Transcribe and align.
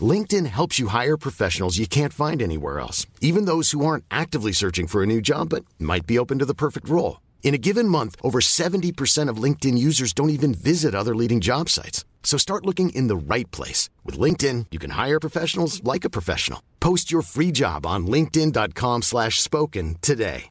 LinkedIn 0.00 0.46
helps 0.46 0.78
you 0.78 0.88
hire 0.88 1.16
professionals 1.16 1.78
you 1.78 1.88
can't 1.88 2.12
find 2.12 2.40
anywhere 2.40 2.78
else, 2.78 3.06
even 3.20 3.46
those 3.46 3.72
who 3.72 3.84
aren't 3.84 4.04
actively 4.10 4.52
searching 4.52 4.86
for 4.86 5.02
a 5.02 5.06
new 5.06 5.20
job 5.20 5.48
but 5.48 5.64
might 5.80 6.06
be 6.06 6.18
open 6.18 6.38
to 6.38 6.44
the 6.44 6.54
perfect 6.54 6.88
role. 6.88 7.20
In 7.42 7.52
a 7.52 7.58
given 7.58 7.88
month, 7.88 8.14
over 8.22 8.38
70% 8.38 9.28
of 9.28 9.42
LinkedIn 9.42 9.76
users 9.76 10.12
don't 10.12 10.30
even 10.30 10.54
visit 10.54 10.94
other 10.94 11.16
leading 11.16 11.40
job 11.40 11.68
sites. 11.68 12.04
So 12.22 12.38
start 12.38 12.64
looking 12.64 12.90
in 12.90 13.08
the 13.08 13.34
right 13.34 13.50
place. 13.50 13.90
With 14.04 14.16
LinkedIn, 14.16 14.66
you 14.70 14.78
can 14.78 14.90
hire 14.90 15.18
professionals 15.18 15.82
like 15.82 16.04
a 16.04 16.10
professional. 16.10 16.62
Post 16.78 17.10
your 17.10 17.22
free 17.22 17.50
job 17.50 17.84
on 17.84 18.06
linkedin.com 18.06 19.02
slash 19.02 19.40
spoken 19.40 19.96
today. 20.00 20.44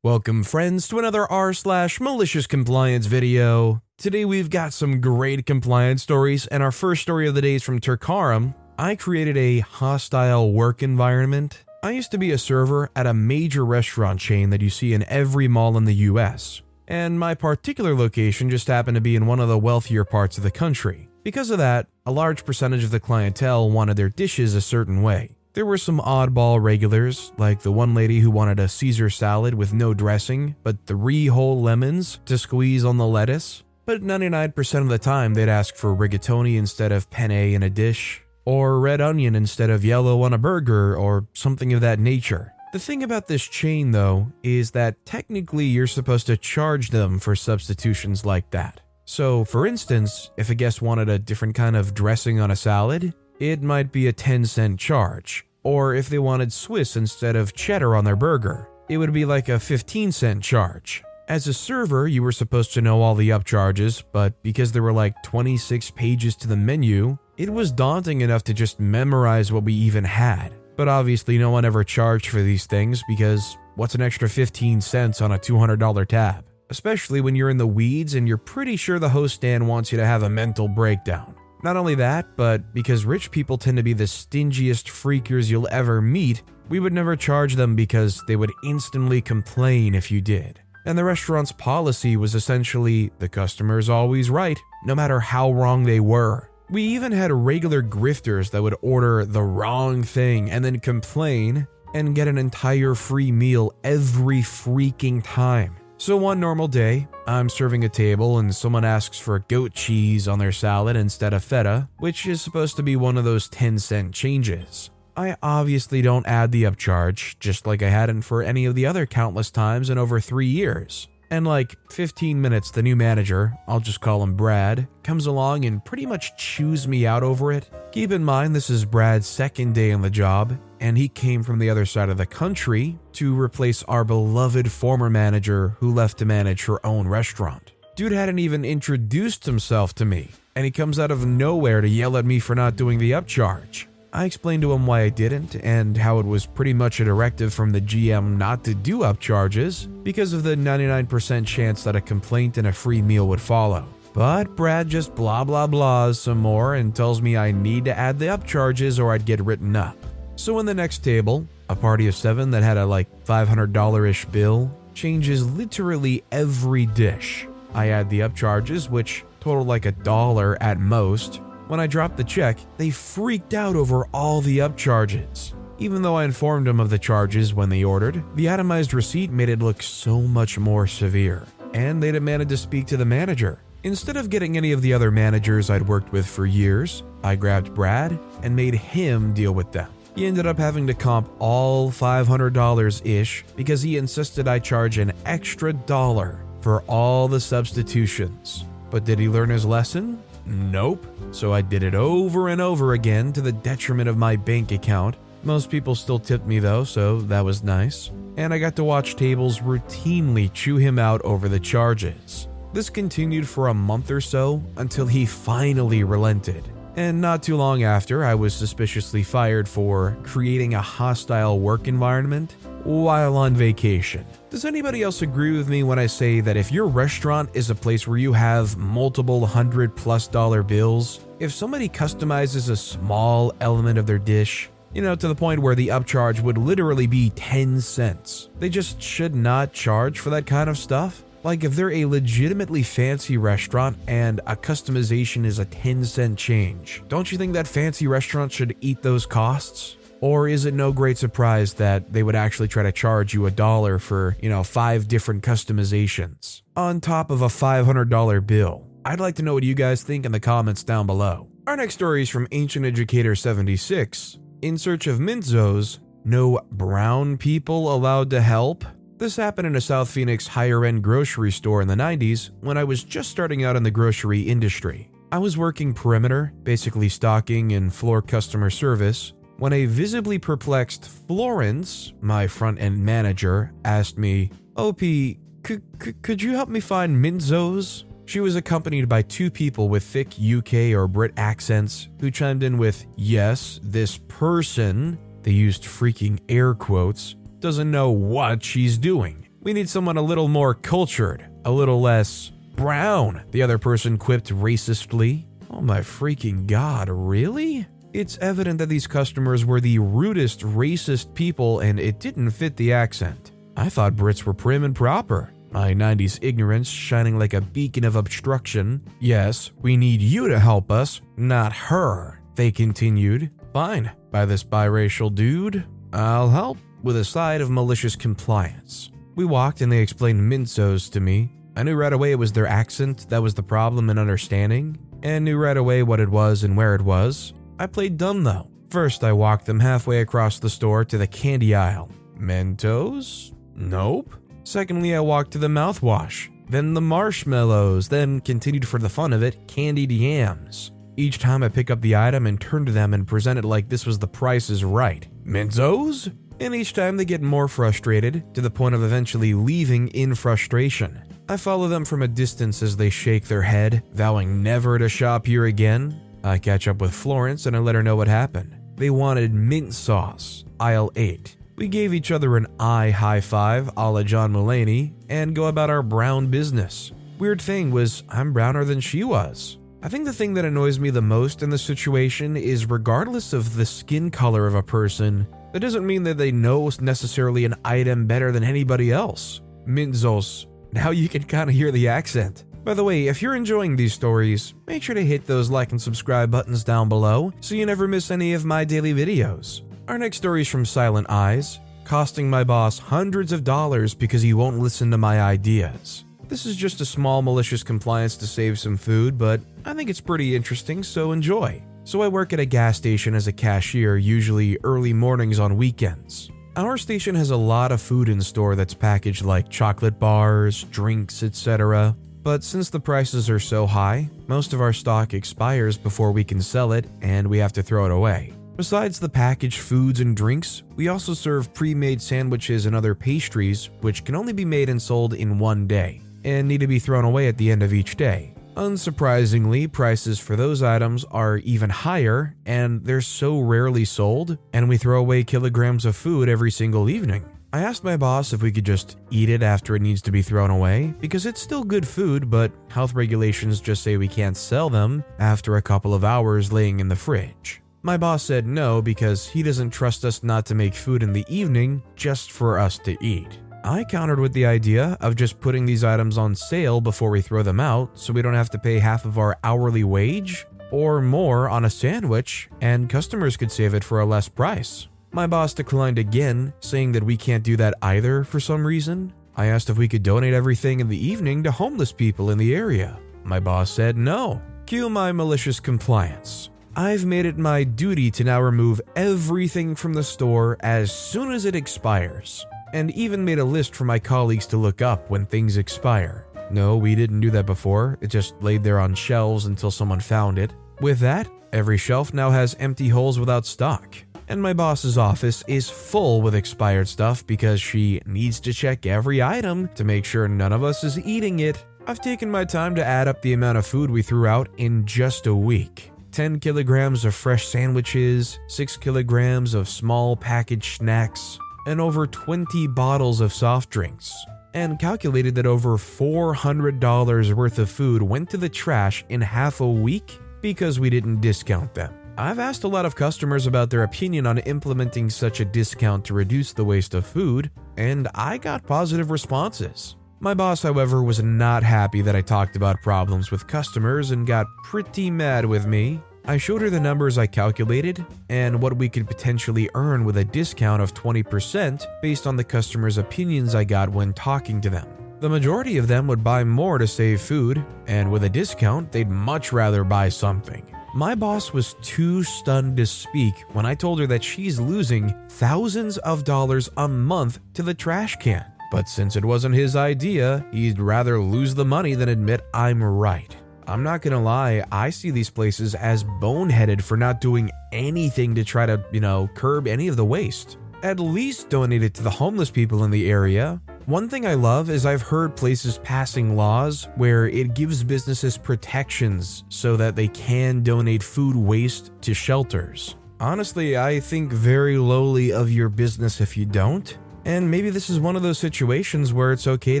Welcome, 0.04 0.42
friends, 0.42 0.88
to 0.88 0.98
another 0.98 1.24
r 1.30 1.52
slash 1.52 2.00
malicious 2.00 2.48
compliance 2.48 3.06
video. 3.06 3.84
Today 4.02 4.24
we've 4.24 4.50
got 4.50 4.72
some 4.72 5.00
great 5.00 5.46
compliance 5.46 6.02
stories, 6.02 6.48
and 6.48 6.60
our 6.60 6.72
first 6.72 7.02
story 7.02 7.28
of 7.28 7.36
the 7.36 7.40
day 7.40 7.54
is 7.54 7.62
from 7.62 7.78
Turkaram. 7.78 8.52
I 8.76 8.96
created 8.96 9.36
a 9.36 9.60
hostile 9.60 10.52
work 10.52 10.82
environment. 10.82 11.62
I 11.84 11.92
used 11.92 12.10
to 12.10 12.18
be 12.18 12.32
a 12.32 12.36
server 12.38 12.90
at 12.96 13.06
a 13.06 13.14
major 13.14 13.64
restaurant 13.64 14.18
chain 14.18 14.50
that 14.50 14.60
you 14.60 14.70
see 14.70 14.92
in 14.92 15.04
every 15.04 15.46
mall 15.46 15.76
in 15.76 15.84
the 15.84 15.94
US, 16.10 16.62
and 16.88 17.16
my 17.16 17.36
particular 17.36 17.94
location 17.94 18.50
just 18.50 18.66
happened 18.66 18.96
to 18.96 19.00
be 19.00 19.14
in 19.14 19.26
one 19.26 19.38
of 19.38 19.48
the 19.48 19.56
wealthier 19.56 20.04
parts 20.04 20.36
of 20.36 20.42
the 20.42 20.50
country. 20.50 21.08
Because 21.22 21.50
of 21.50 21.58
that, 21.58 21.86
a 22.04 22.10
large 22.10 22.44
percentage 22.44 22.82
of 22.82 22.90
the 22.90 22.98
clientele 22.98 23.70
wanted 23.70 23.96
their 23.96 24.08
dishes 24.08 24.56
a 24.56 24.60
certain 24.60 25.02
way. 25.02 25.36
There 25.52 25.64
were 25.64 25.78
some 25.78 26.00
oddball 26.00 26.60
regulars, 26.60 27.30
like 27.38 27.60
the 27.60 27.70
one 27.70 27.94
lady 27.94 28.18
who 28.18 28.32
wanted 28.32 28.58
a 28.58 28.66
Caesar 28.66 29.10
salad 29.10 29.54
with 29.54 29.72
no 29.72 29.94
dressing, 29.94 30.56
but 30.64 30.86
three 30.86 31.28
whole 31.28 31.62
lemons 31.62 32.18
to 32.24 32.36
squeeze 32.36 32.84
on 32.84 32.98
the 32.98 33.06
lettuce. 33.06 33.62
But 33.92 34.00
99% 34.00 34.80
of 34.80 34.88
the 34.88 34.98
time, 34.98 35.34
they'd 35.34 35.50
ask 35.50 35.76
for 35.76 35.94
rigatoni 35.94 36.56
instead 36.56 36.92
of 36.92 37.10
penne 37.10 37.30
in 37.30 37.62
a 37.62 37.68
dish, 37.68 38.22
or 38.46 38.80
red 38.80 39.02
onion 39.02 39.34
instead 39.34 39.68
of 39.68 39.84
yellow 39.84 40.22
on 40.22 40.32
a 40.32 40.38
burger, 40.38 40.96
or 40.96 41.26
something 41.34 41.74
of 41.74 41.82
that 41.82 41.98
nature. 41.98 42.54
The 42.72 42.78
thing 42.78 43.02
about 43.02 43.28
this 43.28 43.42
chain, 43.46 43.90
though, 43.90 44.32
is 44.42 44.70
that 44.70 45.04
technically 45.04 45.66
you're 45.66 45.86
supposed 45.86 46.26
to 46.28 46.38
charge 46.38 46.88
them 46.88 47.18
for 47.18 47.36
substitutions 47.36 48.24
like 48.24 48.50
that. 48.52 48.80
So, 49.04 49.44
for 49.44 49.66
instance, 49.66 50.30
if 50.38 50.48
a 50.48 50.54
guest 50.54 50.80
wanted 50.80 51.10
a 51.10 51.18
different 51.18 51.54
kind 51.54 51.76
of 51.76 51.92
dressing 51.92 52.40
on 52.40 52.50
a 52.50 52.56
salad, 52.56 53.12
it 53.40 53.60
might 53.60 53.92
be 53.92 54.06
a 54.06 54.12
10 54.14 54.46
cent 54.46 54.80
charge. 54.80 55.44
Or 55.64 55.94
if 55.94 56.08
they 56.08 56.18
wanted 56.18 56.50
Swiss 56.50 56.96
instead 56.96 57.36
of 57.36 57.52
cheddar 57.52 57.94
on 57.94 58.06
their 58.06 58.16
burger, 58.16 58.70
it 58.88 58.96
would 58.96 59.12
be 59.12 59.26
like 59.26 59.50
a 59.50 59.60
15 59.60 60.12
cent 60.12 60.42
charge. 60.42 61.04
As 61.28 61.46
a 61.46 61.54
server, 61.54 62.08
you 62.08 62.22
were 62.22 62.32
supposed 62.32 62.74
to 62.74 62.80
know 62.80 63.00
all 63.00 63.14
the 63.14 63.30
upcharges, 63.30 64.02
but 64.12 64.42
because 64.42 64.72
there 64.72 64.82
were 64.82 64.92
like 64.92 65.14
26 65.22 65.92
pages 65.92 66.34
to 66.36 66.48
the 66.48 66.56
menu, 66.56 67.16
it 67.36 67.48
was 67.48 67.70
daunting 67.70 68.22
enough 68.22 68.42
to 68.44 68.54
just 68.54 68.80
memorize 68.80 69.52
what 69.52 69.62
we 69.62 69.72
even 69.72 70.02
had. 70.02 70.52
But 70.76 70.88
obviously, 70.88 71.38
no 71.38 71.50
one 71.50 71.64
ever 71.64 71.84
charged 71.84 72.26
for 72.26 72.42
these 72.42 72.66
things 72.66 73.02
because 73.06 73.56
what's 73.76 73.94
an 73.94 74.02
extra 74.02 74.28
15 74.28 74.80
cents 74.80 75.20
on 75.20 75.32
a 75.32 75.38
$200 75.38 76.06
tab? 76.08 76.44
Especially 76.70 77.20
when 77.20 77.36
you're 77.36 77.50
in 77.50 77.56
the 77.58 77.66
weeds 77.66 78.14
and 78.14 78.26
you're 78.26 78.36
pretty 78.36 78.74
sure 78.76 78.98
the 78.98 79.08
host 79.08 79.36
stand 79.36 79.66
wants 79.66 79.92
you 79.92 79.98
to 79.98 80.06
have 80.06 80.24
a 80.24 80.28
mental 80.28 80.66
breakdown. 80.66 81.34
Not 81.62 81.76
only 81.76 81.94
that, 81.94 82.36
but 82.36 82.74
because 82.74 83.04
rich 83.04 83.30
people 83.30 83.56
tend 83.58 83.76
to 83.76 83.84
be 83.84 83.92
the 83.92 84.04
stingiest 84.04 84.88
freakers 84.88 85.48
you'll 85.48 85.68
ever 85.70 86.02
meet, 86.02 86.42
we 86.68 86.80
would 86.80 86.92
never 86.92 87.14
charge 87.14 87.54
them 87.54 87.76
because 87.76 88.20
they 88.26 88.34
would 88.34 88.50
instantly 88.64 89.20
complain 89.20 89.94
if 89.94 90.10
you 90.10 90.20
did. 90.20 90.60
And 90.84 90.98
the 90.98 91.04
restaurant's 91.04 91.52
policy 91.52 92.16
was 92.16 92.34
essentially 92.34 93.12
the 93.18 93.28
customer's 93.28 93.88
always 93.88 94.30
right, 94.30 94.58
no 94.84 94.94
matter 94.94 95.20
how 95.20 95.52
wrong 95.52 95.84
they 95.84 96.00
were. 96.00 96.50
We 96.70 96.82
even 96.82 97.12
had 97.12 97.30
regular 97.30 97.82
grifters 97.82 98.50
that 98.50 98.62
would 98.62 98.76
order 98.82 99.24
the 99.24 99.42
wrong 99.42 100.02
thing 100.02 100.50
and 100.50 100.64
then 100.64 100.80
complain 100.80 101.66
and 101.94 102.14
get 102.14 102.28
an 102.28 102.38
entire 102.38 102.94
free 102.94 103.30
meal 103.30 103.74
every 103.84 104.40
freaking 104.40 105.22
time. 105.22 105.76
So, 105.98 106.16
one 106.16 106.40
normal 106.40 106.66
day, 106.66 107.06
I'm 107.26 107.48
serving 107.48 107.84
a 107.84 107.88
table 107.88 108.38
and 108.38 108.52
someone 108.52 108.84
asks 108.84 109.18
for 109.18 109.38
goat 109.38 109.72
cheese 109.72 110.26
on 110.26 110.38
their 110.38 110.50
salad 110.50 110.96
instead 110.96 111.32
of 111.32 111.44
feta, 111.44 111.88
which 111.98 112.26
is 112.26 112.42
supposed 112.42 112.74
to 112.76 112.82
be 112.82 112.96
one 112.96 113.16
of 113.16 113.24
those 113.24 113.48
10 113.48 113.78
cent 113.78 114.12
changes. 114.12 114.90
I 115.16 115.36
obviously 115.42 116.00
don't 116.00 116.26
add 116.26 116.52
the 116.52 116.64
upcharge, 116.64 117.38
just 117.38 117.66
like 117.66 117.82
I 117.82 117.90
hadn't 117.90 118.22
for 118.22 118.42
any 118.42 118.64
of 118.64 118.74
the 118.74 118.86
other 118.86 119.04
countless 119.04 119.50
times 119.50 119.90
in 119.90 119.98
over 119.98 120.20
three 120.20 120.46
years. 120.46 121.08
And 121.30 121.46
like 121.46 121.76
15 121.90 122.40
minutes, 122.40 122.70
the 122.70 122.82
new 122.82 122.96
manager, 122.96 123.54
I'll 123.66 123.80
just 123.80 124.00
call 124.00 124.22
him 124.22 124.34
Brad, 124.34 124.86
comes 125.02 125.26
along 125.26 125.64
and 125.64 125.84
pretty 125.84 126.04
much 126.04 126.36
chews 126.36 126.86
me 126.86 127.06
out 127.06 127.22
over 127.22 127.52
it. 127.52 127.70
Keep 127.90 128.12
in 128.12 128.24
mind, 128.24 128.54
this 128.54 128.70
is 128.70 128.84
Brad's 128.84 129.26
second 129.26 129.74
day 129.74 129.92
on 129.92 130.02
the 130.02 130.10
job, 130.10 130.58
and 130.80 130.96
he 130.96 131.08
came 131.08 131.42
from 131.42 131.58
the 131.58 131.70
other 131.70 131.86
side 131.86 132.08
of 132.08 132.18
the 132.18 132.26
country 132.26 132.98
to 133.12 133.38
replace 133.38 133.82
our 133.84 134.04
beloved 134.04 134.70
former 134.70 135.08
manager 135.08 135.76
who 135.78 135.92
left 135.92 136.18
to 136.18 136.24
manage 136.24 136.64
her 136.66 136.84
own 136.84 137.08
restaurant. 137.08 137.72
Dude 137.96 138.12
hadn't 138.12 138.38
even 138.38 138.64
introduced 138.64 139.44
himself 139.44 139.94
to 139.96 140.04
me, 140.04 140.30
and 140.54 140.64
he 140.64 140.70
comes 140.70 140.98
out 140.98 141.10
of 141.10 141.26
nowhere 141.26 141.82
to 141.82 141.88
yell 141.88 142.16
at 142.16 142.24
me 142.24 142.38
for 142.38 142.54
not 142.54 142.76
doing 142.76 142.98
the 142.98 143.12
upcharge. 143.12 143.86
I 144.14 144.26
explained 144.26 144.60
to 144.62 144.72
him 144.72 144.86
why 144.86 145.02
I 145.02 145.08
didn't 145.08 145.56
and 145.56 145.96
how 145.96 146.18
it 146.18 146.26
was 146.26 146.44
pretty 146.44 146.74
much 146.74 147.00
a 147.00 147.04
directive 147.04 147.54
from 147.54 147.72
the 147.72 147.80
GM 147.80 148.36
not 148.36 148.62
to 148.64 148.74
do 148.74 148.98
upcharges 148.98 149.88
because 150.04 150.34
of 150.34 150.42
the 150.42 150.54
99% 150.54 151.46
chance 151.46 151.82
that 151.84 151.96
a 151.96 152.00
complaint 152.00 152.58
and 152.58 152.66
a 152.66 152.72
free 152.72 153.00
meal 153.00 153.26
would 153.28 153.40
follow. 153.40 153.86
But 154.12 154.54
Brad 154.54 154.88
just 154.88 155.14
blah 155.14 155.44
blah 155.44 155.66
blahs 155.66 156.16
some 156.16 156.36
more 156.36 156.74
and 156.74 156.94
tells 156.94 157.22
me 157.22 157.38
I 157.38 157.52
need 157.52 157.86
to 157.86 157.98
add 157.98 158.18
the 158.18 158.26
upcharges 158.26 159.02
or 159.02 159.12
I'd 159.12 159.24
get 159.24 159.40
written 159.40 159.74
up. 159.74 159.96
So 160.36 160.58
in 160.58 160.66
the 160.66 160.74
next 160.74 160.98
table, 160.98 161.46
a 161.70 161.76
party 161.76 162.06
of 162.06 162.14
seven 162.14 162.50
that 162.50 162.62
had 162.62 162.76
a 162.76 162.84
like 162.84 163.24
$500 163.24 164.10
ish 164.10 164.26
bill 164.26 164.70
changes 164.92 165.50
literally 165.50 166.22
every 166.30 166.84
dish. 166.84 167.46
I 167.72 167.88
add 167.88 168.10
the 168.10 168.20
upcharges, 168.20 168.90
which 168.90 169.24
total 169.40 169.64
like 169.64 169.86
a 169.86 169.92
dollar 169.92 170.62
at 170.62 170.78
most. 170.78 171.40
When 171.68 171.80
I 171.80 171.86
dropped 171.86 172.16
the 172.16 172.24
check, 172.24 172.58
they 172.76 172.90
freaked 172.90 173.54
out 173.54 173.76
over 173.76 174.06
all 174.12 174.40
the 174.40 174.58
upcharges. 174.58 175.54
Even 175.78 176.02
though 176.02 176.16
I 176.16 176.24
informed 176.24 176.66
them 176.66 176.80
of 176.80 176.90
the 176.90 176.98
charges 176.98 177.54
when 177.54 177.68
they 177.68 177.82
ordered, 177.82 178.22
the 178.36 178.50
itemized 178.50 178.94
receipt 178.94 179.30
made 179.30 179.48
it 179.48 179.60
look 179.60 179.82
so 179.82 180.20
much 180.20 180.58
more 180.58 180.86
severe, 180.86 181.46
and 181.72 182.02
they 182.02 182.12
demanded 182.12 182.48
to 182.50 182.56
speak 182.56 182.86
to 182.86 182.96
the 182.96 183.04
manager. 183.04 183.62
Instead 183.84 184.16
of 184.16 184.30
getting 184.30 184.56
any 184.56 184.72
of 184.72 184.82
the 184.82 184.92
other 184.92 185.10
managers 185.10 185.70
I'd 185.70 185.88
worked 185.88 186.12
with 186.12 186.26
for 186.26 186.46
years, 186.46 187.02
I 187.24 187.36
grabbed 187.36 187.74
Brad 187.74 188.18
and 188.42 188.54
made 188.54 188.74
him 188.74 189.32
deal 189.34 189.52
with 189.52 189.72
them. 189.72 189.90
He 190.14 190.26
ended 190.26 190.46
up 190.46 190.58
having 190.58 190.86
to 190.88 190.94
comp 190.94 191.30
all 191.38 191.90
$500 191.90 193.06
ish 193.06 193.44
because 193.56 193.82
he 193.82 193.96
insisted 193.96 194.46
I 194.46 194.58
charge 194.58 194.98
an 194.98 195.12
extra 195.24 195.72
dollar 195.72 196.44
for 196.60 196.82
all 196.82 197.28
the 197.28 197.40
substitutions. 197.40 198.64
But 198.90 199.04
did 199.04 199.18
he 199.18 199.28
learn 199.28 199.48
his 199.48 199.64
lesson? 199.64 200.22
Nope. 200.46 201.06
So 201.30 201.52
I 201.52 201.62
did 201.62 201.82
it 201.82 201.94
over 201.94 202.48
and 202.48 202.60
over 202.60 202.92
again 202.92 203.32
to 203.32 203.40
the 203.40 203.52
detriment 203.52 204.08
of 204.08 204.16
my 204.16 204.36
bank 204.36 204.72
account. 204.72 205.16
Most 205.44 205.70
people 205.70 205.94
still 205.94 206.18
tipped 206.18 206.46
me 206.46 206.58
though, 206.58 206.84
so 206.84 207.20
that 207.22 207.44
was 207.44 207.62
nice. 207.62 208.10
And 208.36 208.54
I 208.54 208.58
got 208.58 208.76
to 208.76 208.84
watch 208.84 209.16
tables 209.16 209.60
routinely 209.60 210.52
chew 210.52 210.76
him 210.76 210.98
out 210.98 211.20
over 211.22 211.48
the 211.48 211.60
charges. 211.60 212.48
This 212.72 212.88
continued 212.88 213.46
for 213.46 213.68
a 213.68 213.74
month 213.74 214.10
or 214.10 214.20
so 214.20 214.62
until 214.76 215.06
he 215.06 215.26
finally 215.26 216.04
relented. 216.04 216.64
And 216.96 217.20
not 217.20 217.42
too 217.42 217.56
long 217.56 217.84
after, 217.84 218.24
I 218.24 218.34
was 218.34 218.54
suspiciously 218.54 219.22
fired 219.22 219.68
for 219.68 220.16
creating 220.22 220.74
a 220.74 220.82
hostile 220.82 221.58
work 221.58 221.88
environment 221.88 222.54
while 222.84 223.36
on 223.36 223.54
vacation. 223.54 224.26
Does 224.50 224.64
anybody 224.64 225.02
else 225.02 225.22
agree 225.22 225.56
with 225.56 225.68
me 225.68 225.82
when 225.82 225.98
I 225.98 226.06
say 226.06 226.40
that 226.40 226.56
if 226.56 226.72
your 226.72 226.86
restaurant 226.86 227.50
is 227.54 227.70
a 227.70 227.74
place 227.74 228.06
where 228.06 228.18
you 228.18 228.32
have 228.32 228.76
multiple 228.76 229.46
hundred 229.46 229.96
plus 229.96 230.26
dollar 230.26 230.62
bills, 230.62 231.20
if 231.38 231.52
somebody 231.52 231.88
customizes 231.88 232.70
a 232.70 232.76
small 232.76 233.52
element 233.60 233.98
of 233.98 234.06
their 234.06 234.18
dish, 234.18 234.68
you 234.94 235.00
know, 235.00 235.14
to 235.14 235.28
the 235.28 235.34
point 235.34 235.62
where 235.62 235.74
the 235.74 235.88
upcharge 235.88 236.40
would 236.40 236.58
literally 236.58 237.06
be 237.06 237.30
10 237.30 237.80
cents, 237.80 238.50
they 238.58 238.68
just 238.68 239.00
should 239.00 239.34
not 239.34 239.72
charge 239.72 240.18
for 240.18 240.30
that 240.30 240.46
kind 240.46 240.68
of 240.68 240.76
stuff? 240.76 241.24
Like, 241.44 241.64
if 241.64 241.74
they're 241.74 241.90
a 241.90 242.04
legitimately 242.04 242.84
fancy 242.84 243.36
restaurant 243.36 243.96
and 244.06 244.40
a 244.46 244.54
customization 244.54 245.44
is 245.44 245.58
a 245.58 245.64
10 245.64 246.04
cent 246.04 246.38
change, 246.38 247.02
don't 247.08 247.32
you 247.32 247.38
think 247.38 247.54
that 247.54 247.66
fancy 247.66 248.06
restaurant 248.06 248.52
should 248.52 248.76
eat 248.80 249.02
those 249.02 249.26
costs? 249.26 249.96
Or 250.22 250.46
is 250.46 250.66
it 250.66 250.72
no 250.72 250.92
great 250.92 251.18
surprise 251.18 251.74
that 251.74 252.12
they 252.12 252.22
would 252.22 252.36
actually 252.36 252.68
try 252.68 252.84
to 252.84 252.92
charge 252.92 253.34
you 253.34 253.44
a 253.46 253.50
dollar 253.50 253.98
for, 253.98 254.36
you 254.40 254.48
know, 254.48 254.62
five 254.62 255.08
different 255.08 255.42
customizations 255.42 256.62
on 256.76 257.00
top 257.00 257.32
of 257.32 257.42
a 257.42 257.48
$500 257.48 258.46
bill? 258.46 258.86
I'd 259.04 259.18
like 259.18 259.34
to 259.34 259.42
know 259.42 259.54
what 259.54 259.64
you 259.64 259.74
guys 259.74 260.04
think 260.04 260.24
in 260.24 260.30
the 260.30 260.38
comments 260.38 260.84
down 260.84 261.08
below. 261.08 261.48
Our 261.66 261.76
next 261.76 261.94
story 261.94 262.22
is 262.22 262.28
from 262.28 262.46
Ancient 262.52 262.86
Educator 262.86 263.34
76. 263.34 264.38
In 264.62 264.78
search 264.78 265.08
of 265.08 265.18
Mintzos, 265.18 265.98
no 266.24 266.60
brown 266.70 267.36
people 267.36 267.92
allowed 267.92 268.30
to 268.30 268.40
help? 268.40 268.84
This 269.18 269.34
happened 269.34 269.66
in 269.66 269.74
a 269.74 269.80
South 269.80 270.08
Phoenix 270.08 270.46
higher 270.46 270.84
end 270.84 271.02
grocery 271.02 271.50
store 271.50 271.82
in 271.82 271.88
the 271.88 271.96
90s 271.96 272.50
when 272.60 272.78
I 272.78 272.84
was 272.84 273.02
just 273.02 273.32
starting 273.32 273.64
out 273.64 273.74
in 273.74 273.82
the 273.82 273.90
grocery 273.90 274.42
industry. 274.42 275.10
I 275.32 275.38
was 275.38 275.58
working 275.58 275.94
perimeter, 275.94 276.52
basically 276.62 277.08
stocking 277.08 277.72
and 277.72 277.92
floor 277.92 278.22
customer 278.22 278.70
service, 278.70 279.32
when 279.62 279.72
a 279.72 279.86
visibly 279.86 280.40
perplexed 280.40 281.04
Florence, 281.04 282.12
my 282.20 282.48
front 282.48 282.80
end 282.80 282.98
manager, 282.98 283.72
asked 283.84 284.18
me, 284.18 284.50
OP, 284.76 284.98
c- 284.98 285.38
c- 285.64 285.78
could 286.20 286.42
you 286.42 286.56
help 286.56 286.68
me 286.68 286.80
find 286.80 287.24
Mintzos? 287.24 288.02
She 288.26 288.40
was 288.40 288.56
accompanied 288.56 289.08
by 289.08 289.22
two 289.22 289.52
people 289.52 289.88
with 289.88 290.02
thick 290.02 290.34
UK 290.36 290.96
or 290.96 291.06
Brit 291.06 291.32
accents 291.36 292.08
who 292.20 292.28
chimed 292.28 292.64
in 292.64 292.76
with, 292.76 293.06
Yes, 293.14 293.78
this 293.84 294.18
person, 294.26 295.16
they 295.44 295.52
used 295.52 295.84
freaking 295.84 296.40
air 296.48 296.74
quotes, 296.74 297.36
doesn't 297.60 297.88
know 297.88 298.10
what 298.10 298.64
she's 298.64 298.98
doing. 298.98 299.46
We 299.60 299.72
need 299.72 299.88
someone 299.88 300.16
a 300.16 300.22
little 300.22 300.48
more 300.48 300.74
cultured, 300.74 301.48
a 301.64 301.70
little 301.70 302.00
less 302.00 302.50
brown, 302.74 303.44
the 303.52 303.62
other 303.62 303.78
person 303.78 304.18
quipped 304.18 304.48
racistly. 304.48 305.46
Oh 305.70 305.80
my 305.80 306.00
freaking 306.00 306.66
god, 306.66 307.08
really? 307.08 307.86
It's 308.12 308.36
evident 308.42 308.78
that 308.78 308.90
these 308.90 309.06
customers 309.06 309.64
were 309.64 309.80
the 309.80 309.98
rudest, 309.98 310.60
racist 310.60 311.32
people 311.32 311.80
and 311.80 311.98
it 311.98 312.20
didn't 312.20 312.50
fit 312.50 312.76
the 312.76 312.92
accent. 312.92 313.52
I 313.74 313.88
thought 313.88 314.16
Brits 314.16 314.44
were 314.44 314.52
prim 314.52 314.84
and 314.84 314.94
proper. 314.94 315.50
My 315.70 315.94
90s 315.94 316.38
ignorance 316.42 316.88
shining 316.88 317.38
like 317.38 317.54
a 317.54 317.62
beacon 317.62 318.04
of 318.04 318.16
obstruction. 318.16 319.02
Yes, 319.18 319.70
we 319.80 319.96
need 319.96 320.20
you 320.20 320.48
to 320.48 320.58
help 320.58 320.90
us, 320.90 321.22
not 321.38 321.72
her, 321.72 322.42
they 322.54 322.70
continued. 322.70 323.50
Fine, 323.72 324.10
by 324.30 324.44
this 324.44 324.62
biracial 324.62 325.34
dude, 325.34 325.86
I'll 326.12 326.50
help, 326.50 326.76
with 327.02 327.16
a 327.16 327.24
side 327.24 327.62
of 327.62 327.70
malicious 327.70 328.14
compliance. 328.14 329.10
We 329.36 329.46
walked 329.46 329.80
and 329.80 329.90
they 329.90 330.00
explained 330.00 330.52
Mintzos 330.52 331.10
to 331.12 331.20
me. 331.20 331.50
I 331.74 331.82
knew 331.82 331.96
right 331.96 332.12
away 332.12 332.32
it 332.32 332.38
was 332.38 332.52
their 332.52 332.66
accent 332.66 333.30
that 333.30 333.40
was 333.40 333.54
the 333.54 333.62
problem 333.62 334.10
in 334.10 334.18
understanding, 334.18 334.98
and 335.22 335.46
knew 335.46 335.56
right 335.56 335.78
away 335.78 336.02
what 336.02 336.20
it 336.20 336.28
was 336.28 336.62
and 336.62 336.76
where 336.76 336.94
it 336.94 337.00
was. 337.00 337.54
I 337.82 337.88
played 337.88 338.16
dumb 338.16 338.44
though. 338.44 338.70
First, 338.90 339.24
I 339.24 339.32
walked 339.32 339.66
them 339.66 339.80
halfway 339.80 340.20
across 340.20 340.60
the 340.60 340.70
store 340.70 341.04
to 341.04 341.18
the 341.18 341.26
candy 341.26 341.74
aisle. 341.74 342.08
Mentos? 342.38 343.52
Nope. 343.74 344.32
Secondly, 344.62 345.16
I 345.16 345.18
walked 345.18 345.50
to 345.52 345.58
the 345.58 345.66
mouthwash, 345.66 346.48
then 346.68 346.94
the 346.94 347.00
marshmallows, 347.00 348.06
then 348.06 348.38
continued 348.38 348.86
for 348.86 349.00
the 349.00 349.08
fun 349.08 349.32
of 349.32 349.42
it, 349.42 349.66
candied 349.66 350.12
yams. 350.12 350.92
Each 351.16 351.40
time 351.40 351.64
I 351.64 351.68
pick 351.68 351.90
up 351.90 352.00
the 352.00 352.14
item 352.14 352.46
and 352.46 352.60
turn 352.60 352.86
to 352.86 352.92
them 352.92 353.14
and 353.14 353.26
present 353.26 353.58
it 353.58 353.64
like 353.64 353.88
this 353.88 354.06
was 354.06 354.20
the 354.20 354.28
price 354.28 354.70
is 354.70 354.84
right. 354.84 355.26
Mentos? 355.44 356.32
And 356.60 356.76
each 356.76 356.92
time 356.92 357.16
they 357.16 357.24
get 357.24 357.42
more 357.42 357.66
frustrated, 357.66 358.54
to 358.54 358.60
the 358.60 358.70
point 358.70 358.94
of 358.94 359.02
eventually 359.02 359.54
leaving 359.54 360.06
in 360.10 360.36
frustration. 360.36 361.20
I 361.48 361.56
follow 361.56 361.88
them 361.88 362.04
from 362.04 362.22
a 362.22 362.28
distance 362.28 362.80
as 362.80 362.96
they 362.96 363.10
shake 363.10 363.46
their 363.46 363.62
head, 363.62 364.04
vowing 364.12 364.62
never 364.62 365.00
to 365.00 365.08
shop 365.08 365.46
here 365.46 365.64
again. 365.64 366.20
I 366.44 366.58
catch 366.58 366.88
up 366.88 367.00
with 367.00 367.14
Florence 367.14 367.66
and 367.66 367.76
I 367.76 367.78
let 367.78 367.94
her 367.94 368.02
know 368.02 368.16
what 368.16 368.28
happened. 368.28 368.76
They 368.96 369.10
wanted 369.10 369.54
mint 369.54 369.94
sauce, 369.94 370.64
aisle 370.80 371.10
8. 371.16 371.56
We 371.76 371.88
gave 371.88 372.12
each 372.12 372.30
other 372.30 372.56
an 372.56 372.66
eye 372.78 373.10
high 373.10 373.40
five 373.40 373.90
a 373.96 374.10
la 374.10 374.22
John 374.22 374.52
Mulaney 374.52 375.14
and 375.28 375.54
go 375.54 375.66
about 375.66 375.90
our 375.90 376.02
brown 376.02 376.48
business. 376.48 377.12
Weird 377.38 377.60
thing 377.60 377.90
was, 377.90 378.22
I'm 378.28 378.52
browner 378.52 378.84
than 378.84 379.00
she 379.00 379.24
was. 379.24 379.78
I 380.02 380.08
think 380.08 380.24
the 380.24 380.32
thing 380.32 380.54
that 380.54 380.64
annoys 380.64 380.98
me 380.98 381.10
the 381.10 381.22
most 381.22 381.62
in 381.62 381.70
the 381.70 381.78
situation 381.78 382.56
is 382.56 382.86
regardless 382.86 383.52
of 383.52 383.76
the 383.76 383.86
skin 383.86 384.30
color 384.30 384.66
of 384.66 384.74
a 384.74 384.82
person, 384.82 385.46
that 385.72 385.80
doesn't 385.80 386.06
mean 386.06 386.24
that 386.24 386.38
they 386.38 386.52
know 386.52 386.90
necessarily 387.00 387.64
an 387.64 387.76
item 387.84 388.26
better 388.26 388.52
than 388.52 388.64
anybody 388.64 389.10
else. 389.12 389.60
Mintzos. 389.86 390.66
Now 390.92 391.10
you 391.10 391.28
can 391.28 391.44
kind 391.44 391.70
of 391.70 391.76
hear 391.76 391.90
the 391.90 392.08
accent. 392.08 392.64
By 392.84 392.94
the 392.94 393.04
way, 393.04 393.28
if 393.28 393.40
you're 393.40 393.54
enjoying 393.54 393.94
these 393.94 394.12
stories, 394.12 394.74
make 394.88 395.04
sure 395.04 395.14
to 395.14 395.24
hit 395.24 395.46
those 395.46 395.70
like 395.70 395.92
and 395.92 396.02
subscribe 396.02 396.50
buttons 396.50 396.82
down 396.82 397.08
below 397.08 397.52
so 397.60 397.76
you 397.76 397.86
never 397.86 398.08
miss 398.08 398.32
any 398.32 398.54
of 398.54 398.64
my 398.64 398.84
daily 398.84 399.14
videos. 399.14 399.82
Our 400.08 400.18
next 400.18 400.38
story 400.38 400.62
is 400.62 400.68
from 400.68 400.84
Silent 400.84 401.30
Eyes, 401.30 401.78
costing 402.02 402.50
my 402.50 402.64
boss 402.64 402.98
hundreds 402.98 403.52
of 403.52 403.62
dollars 403.62 404.14
because 404.14 404.42
he 404.42 404.52
won't 404.52 404.80
listen 404.80 405.12
to 405.12 405.16
my 405.16 405.40
ideas. 405.40 406.24
This 406.48 406.66
is 406.66 406.74
just 406.74 407.00
a 407.00 407.04
small 407.04 407.40
malicious 407.40 407.84
compliance 407.84 408.36
to 408.38 408.48
save 408.48 408.80
some 408.80 408.96
food, 408.96 409.38
but 409.38 409.60
I 409.84 409.94
think 409.94 410.10
it's 410.10 410.20
pretty 410.20 410.56
interesting, 410.56 411.04
so 411.04 411.30
enjoy. 411.30 411.80
So 412.02 412.20
I 412.20 412.26
work 412.26 412.52
at 412.52 412.58
a 412.58 412.64
gas 412.64 412.96
station 412.96 413.36
as 413.36 413.46
a 413.46 413.52
cashier, 413.52 414.16
usually 414.16 414.76
early 414.82 415.12
mornings 415.12 415.60
on 415.60 415.76
weekends. 415.76 416.50
Our 416.74 416.98
station 416.98 417.36
has 417.36 417.50
a 417.50 417.56
lot 417.56 417.92
of 417.92 418.02
food 418.02 418.28
in 418.28 418.42
store 418.42 418.74
that's 418.74 418.92
packaged 418.92 419.44
like 419.44 419.68
chocolate 419.68 420.18
bars, 420.18 420.82
drinks, 420.84 421.44
etc. 421.44 422.16
But 422.42 422.64
since 422.64 422.90
the 422.90 422.98
prices 422.98 423.48
are 423.48 423.60
so 423.60 423.86
high, 423.86 424.28
most 424.48 424.72
of 424.72 424.80
our 424.80 424.92
stock 424.92 425.32
expires 425.32 425.96
before 425.96 426.32
we 426.32 426.42
can 426.42 426.60
sell 426.60 426.92
it 426.92 427.06
and 427.20 427.46
we 427.46 427.58
have 427.58 427.72
to 427.74 427.82
throw 427.82 428.04
it 428.06 428.10
away. 428.10 428.52
Besides 428.76 429.20
the 429.20 429.28
packaged 429.28 429.78
foods 429.78 430.20
and 430.20 430.36
drinks, 430.36 430.82
we 430.96 431.08
also 431.08 431.34
serve 431.34 431.72
pre 431.72 431.94
made 431.94 432.20
sandwiches 432.20 432.86
and 432.86 432.96
other 432.96 433.14
pastries, 433.14 433.90
which 434.00 434.24
can 434.24 434.34
only 434.34 434.52
be 434.52 434.64
made 434.64 434.88
and 434.88 435.00
sold 435.00 435.34
in 435.34 435.58
one 435.58 435.86
day 435.86 436.20
and 436.44 436.66
need 436.66 436.80
to 436.80 436.86
be 436.88 436.98
thrown 436.98 437.24
away 437.24 437.46
at 437.46 437.58
the 437.58 437.70
end 437.70 437.82
of 437.82 437.94
each 437.94 438.16
day. 438.16 438.54
Unsurprisingly, 438.74 439.90
prices 439.90 440.40
for 440.40 440.56
those 440.56 440.82
items 440.82 441.24
are 441.30 441.58
even 441.58 441.90
higher, 441.90 442.56
and 442.64 443.04
they're 443.04 443.20
so 443.20 443.60
rarely 443.60 444.04
sold, 444.04 444.56
and 444.72 444.88
we 444.88 444.96
throw 444.96 445.20
away 445.20 445.44
kilograms 445.44 446.06
of 446.06 446.16
food 446.16 446.48
every 446.48 446.70
single 446.70 447.10
evening. 447.10 447.44
I 447.74 447.80
asked 447.80 448.04
my 448.04 448.18
boss 448.18 448.52
if 448.52 448.60
we 448.60 448.70
could 448.70 448.84
just 448.84 449.16
eat 449.30 449.48
it 449.48 449.62
after 449.62 449.96
it 449.96 450.02
needs 450.02 450.20
to 450.22 450.30
be 450.30 450.42
thrown 450.42 450.68
away, 450.70 451.14
because 451.20 451.46
it's 451.46 451.62
still 451.62 451.84
good 451.84 452.06
food, 452.06 452.50
but 452.50 452.70
health 452.90 453.14
regulations 453.14 453.80
just 453.80 454.02
say 454.02 454.18
we 454.18 454.28
can't 454.28 454.58
sell 454.58 454.90
them 454.90 455.24
after 455.38 455.76
a 455.76 455.82
couple 455.82 456.12
of 456.12 456.22
hours 456.22 456.70
laying 456.70 457.00
in 457.00 457.08
the 457.08 457.16
fridge. 457.16 457.80
My 458.02 458.18
boss 458.18 458.42
said 458.42 458.66
no 458.66 459.00
because 459.00 459.48
he 459.48 459.62
doesn't 459.62 459.88
trust 459.88 460.22
us 460.26 460.42
not 460.42 460.66
to 460.66 460.74
make 460.74 460.94
food 460.94 461.22
in 461.22 461.32
the 461.32 461.46
evening 461.48 462.02
just 462.14 462.52
for 462.52 462.78
us 462.78 462.98
to 462.98 463.16
eat. 463.24 463.58
I 463.84 464.04
countered 464.04 464.38
with 464.38 464.52
the 464.52 464.66
idea 464.66 465.16
of 465.22 465.36
just 465.36 465.58
putting 465.58 465.86
these 465.86 466.04
items 466.04 466.36
on 466.36 466.54
sale 466.54 467.00
before 467.00 467.30
we 467.30 467.40
throw 467.40 467.62
them 467.62 467.80
out 467.80 468.18
so 468.18 468.34
we 468.34 468.42
don't 468.42 468.54
have 468.54 468.70
to 468.70 468.78
pay 468.78 468.98
half 468.98 469.24
of 469.24 469.38
our 469.38 469.58
hourly 469.64 470.04
wage 470.04 470.66
or 470.90 471.22
more 471.22 471.70
on 471.70 471.86
a 471.86 471.90
sandwich 471.90 472.68
and 472.82 473.08
customers 473.08 473.56
could 473.56 473.72
save 473.72 473.94
it 473.94 474.04
for 474.04 474.20
a 474.20 474.26
less 474.26 474.46
price. 474.46 475.08
My 475.34 475.46
boss 475.46 475.72
declined 475.72 476.18
again, 476.18 476.74
saying 476.80 477.12
that 477.12 477.24
we 477.24 477.38
can't 477.38 477.64
do 477.64 477.74
that 477.78 477.94
either 478.02 478.44
for 478.44 478.60
some 478.60 478.86
reason. 478.86 479.32
I 479.56 479.66
asked 479.66 479.88
if 479.88 479.96
we 479.96 480.06
could 480.06 480.22
donate 480.22 480.52
everything 480.52 481.00
in 481.00 481.08
the 481.08 481.26
evening 481.26 481.62
to 481.62 481.70
homeless 481.70 482.12
people 482.12 482.50
in 482.50 482.58
the 482.58 482.74
area. 482.74 483.18
My 483.42 483.58
boss 483.58 483.90
said 483.90 484.18
no. 484.18 484.60
Cue 484.84 485.08
my 485.08 485.32
malicious 485.32 485.80
compliance. 485.80 486.68
I've 486.94 487.24
made 487.24 487.46
it 487.46 487.56
my 487.56 487.82
duty 487.82 488.30
to 488.32 488.44
now 488.44 488.60
remove 488.60 489.00
everything 489.16 489.94
from 489.94 490.12
the 490.12 490.22
store 490.22 490.76
as 490.80 491.10
soon 491.10 491.50
as 491.50 491.64
it 491.64 491.74
expires 491.74 492.66
and 492.92 493.10
even 493.12 493.42
made 493.42 493.58
a 493.58 493.64
list 493.64 493.94
for 493.94 494.04
my 494.04 494.18
colleagues 494.18 494.66
to 494.66 494.76
look 494.76 495.00
up 495.00 495.30
when 495.30 495.46
things 495.46 495.78
expire. 495.78 496.46
No, 496.70 496.98
we 496.98 497.14
didn't 497.14 497.40
do 497.40 497.50
that 497.52 497.64
before, 497.64 498.18
it 498.20 498.26
just 498.26 498.54
laid 498.62 498.82
there 498.82 499.00
on 499.00 499.14
shelves 499.14 499.64
until 499.64 499.90
someone 499.90 500.20
found 500.20 500.58
it. 500.58 500.74
With 501.00 501.20
that, 501.20 501.48
every 501.72 501.96
shelf 501.96 502.34
now 502.34 502.50
has 502.50 502.76
empty 502.78 503.08
holes 503.08 503.40
without 503.40 503.64
stock. 503.64 504.14
And 504.48 504.60
my 504.60 504.72
boss's 504.72 505.16
office 505.16 505.64
is 505.66 505.88
full 505.88 506.42
with 506.42 506.54
expired 506.54 507.08
stuff 507.08 507.46
because 507.46 507.80
she 507.80 508.20
needs 508.26 508.60
to 508.60 508.72
check 508.72 509.06
every 509.06 509.42
item 509.42 509.88
to 509.94 510.04
make 510.04 510.24
sure 510.24 510.48
none 510.48 510.72
of 510.72 510.84
us 510.84 511.04
is 511.04 511.18
eating 511.20 511.60
it. 511.60 511.84
I've 512.06 512.20
taken 512.20 512.50
my 512.50 512.64
time 512.64 512.94
to 512.96 513.04
add 513.04 513.28
up 513.28 513.40
the 513.42 513.52
amount 513.52 513.78
of 513.78 513.86
food 513.86 514.10
we 514.10 514.22
threw 514.22 514.46
out 514.46 514.68
in 514.76 515.06
just 515.06 515.46
a 515.46 515.54
week. 515.54 516.10
10 516.32 516.60
kilograms 516.60 517.24
of 517.24 517.34
fresh 517.34 517.66
sandwiches, 517.66 518.58
6 518.68 518.96
kilograms 518.96 519.74
of 519.74 519.88
small 519.88 520.34
packaged 520.34 520.96
snacks, 520.96 521.58
and 521.86 522.00
over 522.00 522.26
20 522.26 522.86
bottles 522.88 523.40
of 523.40 523.52
soft 523.52 523.90
drinks, 523.90 524.34
and 524.74 524.98
calculated 524.98 525.54
that 525.54 525.66
over 525.66 525.96
$400 525.96 527.52
worth 527.52 527.78
of 527.78 527.90
food 527.90 528.22
went 528.22 528.50
to 528.50 528.56
the 528.56 528.68
trash 528.68 529.24
in 529.28 529.40
half 529.40 529.80
a 529.80 529.90
week 529.90 530.38
because 530.62 530.98
we 530.98 531.10
didn't 531.10 531.40
discount 531.40 531.92
them. 531.94 532.14
I've 532.42 532.58
asked 532.58 532.82
a 532.82 532.88
lot 532.88 533.06
of 533.06 533.14
customers 533.14 533.68
about 533.68 533.88
their 533.88 534.02
opinion 534.02 534.48
on 534.48 534.58
implementing 534.58 535.30
such 535.30 535.60
a 535.60 535.64
discount 535.64 536.24
to 536.24 536.34
reduce 536.34 536.72
the 536.72 536.84
waste 536.84 537.14
of 537.14 537.24
food, 537.24 537.70
and 537.96 538.26
I 538.34 538.58
got 538.58 538.84
positive 538.84 539.30
responses. 539.30 540.16
My 540.40 540.52
boss, 540.52 540.82
however, 540.82 541.22
was 541.22 541.40
not 541.40 541.84
happy 541.84 542.20
that 542.22 542.34
I 542.34 542.40
talked 542.40 542.74
about 542.74 543.00
problems 543.00 543.52
with 543.52 543.68
customers 543.68 544.32
and 544.32 544.44
got 544.44 544.66
pretty 544.82 545.30
mad 545.30 545.64
with 545.64 545.86
me. 545.86 546.20
I 546.44 546.56
showed 546.56 546.82
her 546.82 546.90
the 546.90 546.98
numbers 546.98 547.38
I 547.38 547.46
calculated 547.46 548.26
and 548.48 548.82
what 548.82 548.96
we 548.96 549.08
could 549.08 549.28
potentially 549.28 549.88
earn 549.94 550.24
with 550.24 550.36
a 550.36 550.44
discount 550.44 551.00
of 551.00 551.14
20% 551.14 552.04
based 552.22 552.48
on 552.48 552.56
the 552.56 552.64
customers' 552.64 553.18
opinions 553.18 553.76
I 553.76 553.84
got 553.84 554.08
when 554.08 554.32
talking 554.32 554.80
to 554.80 554.90
them. 554.90 555.06
The 555.38 555.48
majority 555.48 555.96
of 555.96 556.08
them 556.08 556.26
would 556.26 556.42
buy 556.42 556.64
more 556.64 556.98
to 556.98 557.06
save 557.06 557.40
food, 557.40 557.86
and 558.08 558.32
with 558.32 558.42
a 558.42 558.50
discount, 558.50 559.12
they'd 559.12 559.30
much 559.30 559.72
rather 559.72 560.02
buy 560.02 560.28
something. 560.28 560.84
My 561.14 561.34
boss 561.34 561.74
was 561.74 561.94
too 562.00 562.42
stunned 562.42 562.96
to 562.96 563.04
speak 563.04 563.52
when 563.74 563.84
I 563.84 563.94
told 563.94 564.18
her 564.18 564.26
that 564.28 564.42
she's 564.42 564.80
losing 564.80 565.34
thousands 565.50 566.16
of 566.18 566.42
dollars 566.42 566.88
a 566.96 567.06
month 567.06 567.58
to 567.74 567.82
the 567.82 567.92
trash 567.92 568.36
can. 568.36 568.64
But 568.90 569.10
since 569.10 569.36
it 569.36 569.44
wasn't 569.44 569.74
his 569.74 569.94
idea, 569.94 570.64
he'd 570.72 570.98
rather 570.98 571.38
lose 571.38 571.74
the 571.74 571.84
money 571.84 572.14
than 572.14 572.30
admit 572.30 572.64
I'm 572.72 573.04
right. 573.04 573.54
I'm 573.86 574.02
not 574.02 574.22
gonna 574.22 574.42
lie, 574.42 574.84
I 574.90 575.10
see 575.10 575.30
these 575.30 575.50
places 575.50 575.94
as 575.94 576.24
boneheaded 576.24 577.02
for 577.02 577.18
not 577.18 577.42
doing 577.42 577.70
anything 577.92 578.54
to 578.54 578.64
try 578.64 578.86
to, 578.86 579.04
you 579.12 579.20
know, 579.20 579.50
curb 579.54 579.86
any 579.86 580.08
of 580.08 580.16
the 580.16 580.24
waste. 580.24 580.78
At 581.02 581.20
least 581.20 581.68
donate 581.68 582.04
it 582.04 582.14
to 582.14 582.22
the 582.22 582.30
homeless 582.30 582.70
people 582.70 583.04
in 583.04 583.10
the 583.10 583.30
area. 583.30 583.82
One 584.06 584.28
thing 584.28 584.48
I 584.48 584.54
love 584.54 584.90
is 584.90 585.06
I've 585.06 585.22
heard 585.22 585.54
places 585.54 585.98
passing 585.98 586.56
laws 586.56 587.06
where 587.14 587.46
it 587.46 587.74
gives 587.74 588.02
businesses 588.02 588.58
protections 588.58 589.62
so 589.68 589.96
that 589.96 590.16
they 590.16 590.26
can 590.26 590.82
donate 590.82 591.22
food 591.22 591.54
waste 591.54 592.10
to 592.22 592.34
shelters. 592.34 593.14
Honestly, 593.38 593.96
I 593.96 594.18
think 594.18 594.50
very 594.50 594.98
lowly 594.98 595.52
of 595.52 595.70
your 595.70 595.88
business 595.88 596.40
if 596.40 596.56
you 596.56 596.66
don't. 596.66 597.16
And 597.44 597.70
maybe 597.70 597.90
this 597.90 598.10
is 598.10 598.18
one 598.18 598.34
of 598.34 598.42
those 598.42 598.58
situations 598.58 599.32
where 599.32 599.52
it's 599.52 599.68
okay 599.68 600.00